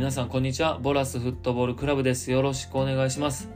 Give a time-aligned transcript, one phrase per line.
[0.00, 0.78] 皆さんこんにちは。
[0.78, 2.30] ボラスフットボールクラブです。
[2.30, 3.50] よろしくお願いします、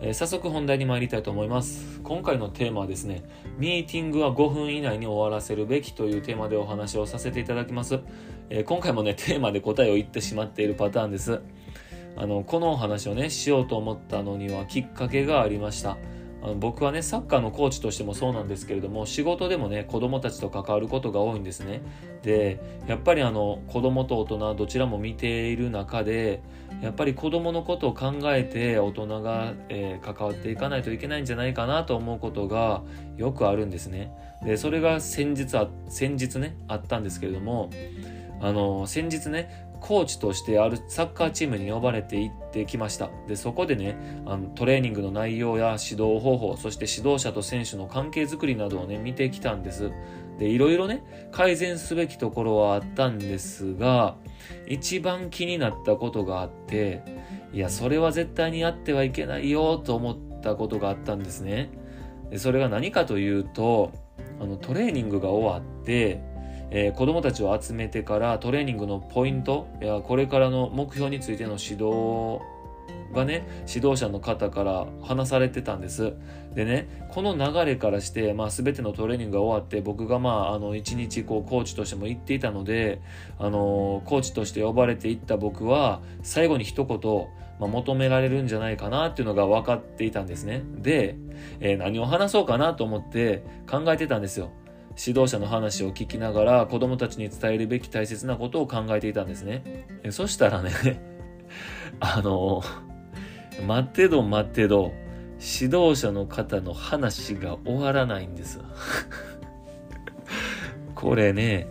[0.00, 2.00] えー、早速本題に参りたいと思います。
[2.02, 3.22] 今回のテーマはですね
[3.58, 8.00] ミーティングは5分以内に終わらせるべきというテーマでお話をさせていただきます、
[8.48, 11.42] えー、今回もねテーマで答えを言ってしまっているパターンです。
[12.16, 15.98] あのこのお話をねしようと思ったのにはきっかけがありました。
[16.44, 21.80] あの僕はねサッカーのコーチとしてもそうなんですけれども仕事でもね子供たちと関わることが多いんですね。
[22.22, 26.42] でやっぱりあの子供と大人どちらも見ている中で
[26.82, 32.82] やっぱり子供のことを考えて大人が、えー、関わっていかないといけないんじゃないかなと思うことが
[33.16, 34.12] よくあるんですね。
[34.44, 37.70] でそれが先日あ先日ねあったんですけれども
[38.42, 43.10] あの先日ねコーチとしてあるサッカーチームに呼ばれて行ってきました。
[43.28, 49.90] で、そこでね、あのトレーニングの内容や指導方法、そして指導者と選手の関係づくりなどをね、見てきたんです。
[50.38, 54.16] で、いろいろね、改善すべきところはあったんですが、
[54.66, 57.02] 一番気になったことがあって、
[57.52, 61.68] いや、それは絶対にやってはいけないよと思ったことがあったんですね。
[62.30, 63.92] でそれが何かというと、
[64.40, 66.22] あの、トレーニングが終わって、
[66.70, 72.40] えー、子供たちを集めてからトレーニングのポイントやこれからの目標についての指導
[73.14, 76.14] がね指導者の方から話されてたんです
[76.54, 83.00] でねこの流れからして、まあ、全てのトレーニングが終わって僕がまああの1日こうコーチとしても行っていたので
[83.38, 87.28] あのコーチとして呼ばれていった僕は最後に一言
[87.60, 90.62] まあ、求められるんじゃないかなっていうのが分かっていたんですね。
[90.78, 91.16] で、
[91.60, 94.50] えー、何を話そうかなと思って考えてたんですよ。
[94.96, 99.86] 指導者の話を聞きながら子供たちに伝えるべき大切なことを考えていたんですね。
[100.10, 100.70] そしたらね
[102.00, 102.62] あの、
[103.66, 104.92] 待ってど待ってど、
[105.40, 108.60] 指導者の方の話が終わらないんです。
[110.94, 111.66] これね、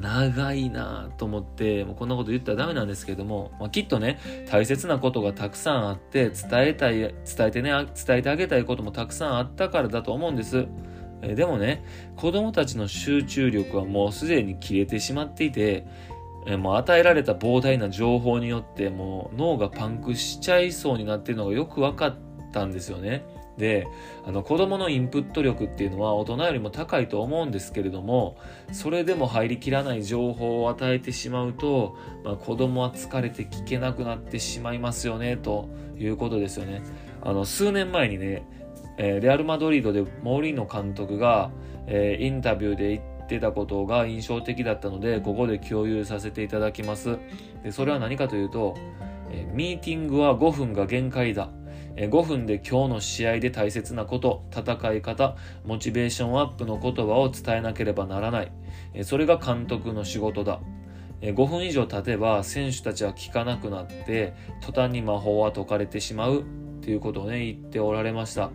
[0.00, 4.18] 長いなと思って、もうこんなこと言ったらダメなんですけども、まあ、きっとね、
[4.50, 10.66] 大切なことがたくさんあって、伝えたい、伝えてね、伝えてあげたいこともたくさんあったからだと思うんです。
[11.22, 11.84] えでもね、
[12.16, 15.86] 子供たちの集中力はもうすでに切れてしまっていて、
[16.46, 22.16] えもう与えられた膨大な情報によってもう脳がパンクしちゃいそうになってるのがよく分かっ
[22.52, 23.24] たんですよね。
[23.58, 23.88] で、
[24.24, 28.38] あの子供のインプット力っていうのは大人よりも高いと思うんですけれども、
[28.72, 35.68] それでも入りきらない情報を与えてしまうと、まあ、子供は疲れて聞けなくなってしまいますよね、と
[35.98, 36.82] いうことですよね。
[37.20, 38.46] あの、数年前にね、
[38.98, 41.50] えー、レアル・マドリードでモーリーノ監督が、
[41.86, 47.18] えー、インタビューで言ってたことが印象的だったのでここで共有させていただきます
[47.62, 48.76] でそれは何かというと、
[49.30, 51.50] えー、ミーティングは5分が限界だ
[52.06, 58.52] 5分で今日の試合で大切なこと、戦い方、モチベーションアップの言葉を伝えなければならない。
[59.02, 60.60] それが監督の仕事だ。
[61.20, 66.44] 5分以上経てば選手たちは聞かなくなって途端に魔法は解かれてしまうっ
[66.80, 68.52] ていうことをね言っておられました。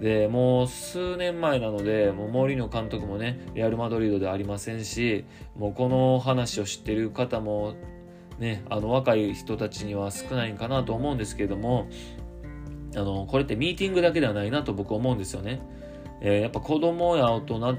[0.00, 5.24] でもう数年前なのでもうモーリーノ監督もねレアル・マドリードではありませんし
[5.56, 7.74] もうこの話を知ってる方も
[8.38, 11.88] ねあの若い人たちには少ないかなと思うんですけれども
[12.96, 15.60] あのこれってミーティングだけではないなと僕思うんですよね。
[16.20, 17.76] えー、やっぱ子供や大人っ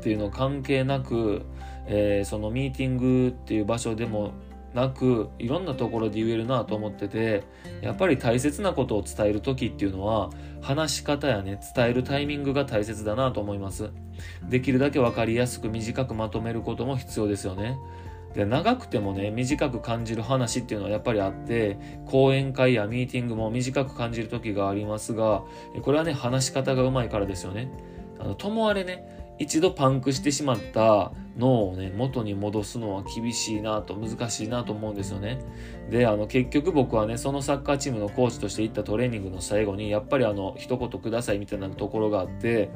[0.00, 1.42] ていうの関係なく、
[1.86, 4.32] えー、そのミーティングっていう場所でも
[4.74, 7.44] なくいろんなところで言えるなと思ってて
[7.82, 13.90] やっぱり大切なことを伝える時っていうのは話し方やね伝えるタイミングが大切だなと思います。
[14.48, 17.76] できるだけ分かりやすく短くまとめることも必要ですよね。
[18.34, 25.42] で長くてもね短く感じる話っていうのはやっぱりあって講演会やミーティングも短く感じる時がありますが
[25.82, 27.70] これはね話し方がうまいからですよね。
[28.18, 35.38] あのともあれね一度パンクしてしまった脳をね、元に戻すのは厳しいなと、難しいなと思うんですよね。
[35.90, 42.70] で、あの、結局僕はね、そのサッカーチームのコーチとして行ったトレーニングの最後に、やっぱりあの、一言くださいみたいなところがあって、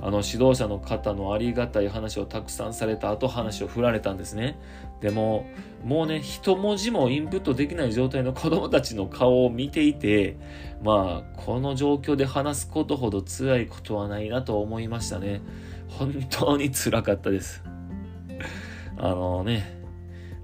[0.00, 4.58] あの、指導者の方のありがたい話をたくさんされた後、話を振られたんですね。
[5.00, 5.46] でも、
[5.84, 10.36] もうね、一文字もインプットできない状態の子供たちの顔を見ていて、
[10.82, 15.40] まあ、この状況で話すことほど辛いことはないなと思いましたね。
[15.88, 17.62] 本当に辛かったです。
[18.96, 19.80] あのね、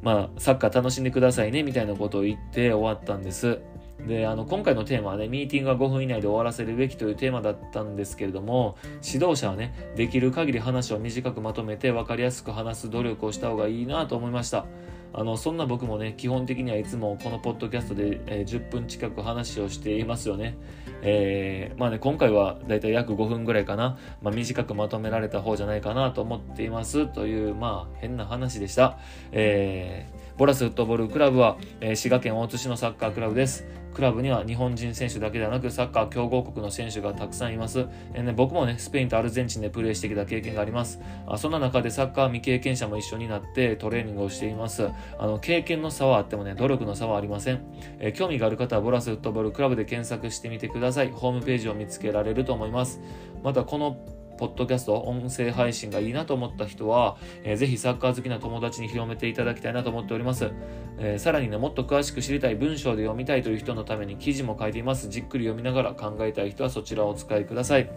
[0.02, 3.60] まあ、サッカー楽しんでくださいね、みたいなことを言って終わったんです。
[4.06, 14.66] であの今回のテーマはねミーティングは5分以内で終わらせるべきというテーマだったんですけれども指導者はねできる限り話を短くまとめて分かりやすく話す努力をした方がいいなと思いました
[15.12, 20.56] あのそんな僕もね基本的にはいつもこのポッドキャストで、えー、10分近く話をしていますよね
[21.03, 28.99] えー、まあね、今回はだいたい約5分ぐらいかな、まあ、短くまとめられた方じゃないかなと思っていますという、まあ、変な話でした。
[29.32, 33.64] えー、ボラスフットボールクラブは、えー、滋賀県大津市のサッカークラブです。
[33.96, 37.87] クラブには日本人選手だけではなくサッカー強豪国の選手がたくさんいます。
[38.12, 41.00] えーね、僕もね、スペインとアルゼンチンでプレーしてきた経験があります。
[41.26, 44.90] あそんな中でサッカー未経験者も一緒になってトレーニングをしています。
[45.19, 47.60] あの経験の差はあってもね、努力の差はありません。
[47.98, 51.10] えー、興味がある方はボラスフットボールクラブで検索してみてください。
[51.10, 53.00] ホームページを見つけられると思います。
[53.43, 53.96] またこの
[54.36, 60.50] ポッドキャスト、音声配信がいいなと思った人は、えー、ぜひサッカー好きな友達に広めていただきたいなと思っております。
[60.98, 65.08] えー、さらにね、もっと詳しく知りたい文章で読みたいという人のために記事も書いています。
[65.08, 67.90] じっくり読みながら考えたい人はそちらをお使いください。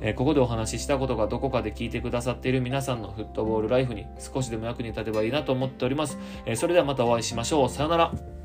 [0.00, 6.18] えー、ここでお話ししたことがどこかで聞いてくださっている皆さんのフットボールライフに少しでも役に立てばいいなと思っております。
[6.44, 7.68] えそれではまたお会いしましょう。
[7.68, 8.41] さよなら。